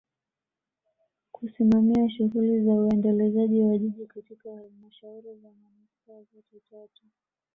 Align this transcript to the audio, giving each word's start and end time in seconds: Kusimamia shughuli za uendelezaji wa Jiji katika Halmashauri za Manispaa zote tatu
Kusimamia 1.31 2.09
shughuli 2.09 2.65
za 2.65 2.73
uendelezaji 2.73 3.61
wa 3.61 3.77
Jiji 3.77 4.07
katika 4.07 4.55
Halmashauri 4.55 5.35
za 5.35 5.49
Manispaa 5.51 6.31
zote 6.35 6.61
tatu 6.71 7.03